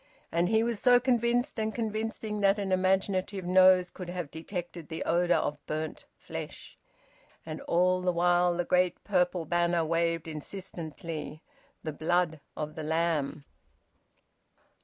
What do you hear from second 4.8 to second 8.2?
the odour of burnt flesh. And all the